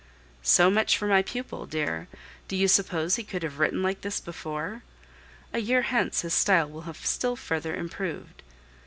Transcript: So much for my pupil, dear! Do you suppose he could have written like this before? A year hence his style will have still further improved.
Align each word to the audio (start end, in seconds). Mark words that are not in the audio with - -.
So 0.41 0.71
much 0.71 0.97
for 0.97 1.05
my 1.05 1.21
pupil, 1.21 1.67
dear! 1.67 2.07
Do 2.47 2.55
you 2.55 2.67
suppose 2.67 3.17
he 3.17 3.23
could 3.23 3.43
have 3.43 3.59
written 3.59 3.83
like 3.83 4.01
this 4.01 4.19
before? 4.19 4.81
A 5.53 5.59
year 5.59 5.83
hence 5.83 6.21
his 6.21 6.33
style 6.33 6.67
will 6.67 6.81
have 6.89 7.05
still 7.05 7.35
further 7.35 7.75
improved. 7.75 8.41